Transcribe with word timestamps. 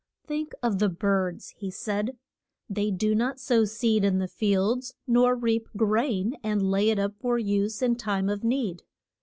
Think 0.25 0.53
of 0.63 0.79
the 0.79 0.89
birds, 0.89 1.53
he 1.57 1.69
said. 1.69 2.17
They 2.67 2.89
do 2.89 3.13
not 3.13 3.39
sow 3.39 3.65
seed 3.65 4.03
in 4.03 4.17
the 4.17 4.27
fields, 4.27 4.95
nor 5.05 5.35
reap 5.35 5.69
grain 5.77 6.37
and 6.41 6.71
lay 6.71 6.89
it 6.89 6.97
up 6.97 7.13
for 7.19 7.37
use 7.37 7.83
in 7.83 7.97
time 7.97 8.27
of 8.27 8.43
need. 8.43 8.81